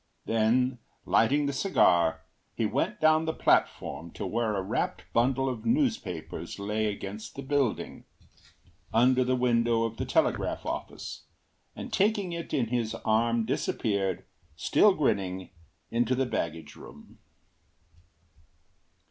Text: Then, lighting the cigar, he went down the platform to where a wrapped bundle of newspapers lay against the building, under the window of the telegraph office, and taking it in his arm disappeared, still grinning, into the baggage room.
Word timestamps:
Then, 0.25 0.79
lighting 1.05 1.45
the 1.45 1.53
cigar, 1.53 2.23
he 2.55 2.65
went 2.65 2.99
down 2.99 3.25
the 3.25 3.33
platform 3.35 4.09
to 4.13 4.25
where 4.25 4.55
a 4.55 4.61
wrapped 4.63 5.03
bundle 5.13 5.47
of 5.47 5.63
newspapers 5.63 6.57
lay 6.57 6.87
against 6.87 7.35
the 7.35 7.43
building, 7.43 8.05
under 8.91 9.23
the 9.23 9.35
window 9.35 9.83
of 9.83 9.97
the 9.97 10.05
telegraph 10.05 10.65
office, 10.65 11.25
and 11.75 11.93
taking 11.93 12.33
it 12.33 12.51
in 12.51 12.69
his 12.69 12.95
arm 13.05 13.45
disappeared, 13.45 14.25
still 14.55 14.95
grinning, 14.95 15.51
into 15.91 16.15
the 16.15 16.25
baggage 16.25 16.75
room. 16.75 17.19